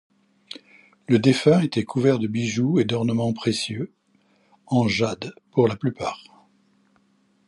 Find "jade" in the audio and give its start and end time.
4.87-5.35